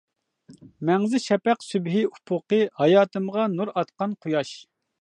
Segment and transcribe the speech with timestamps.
[0.89, 4.61] مەڭزى شەپەق سۈبھى ئۇپۇقى، ھاياتىمغا نۇر ئاتقان قۇياش.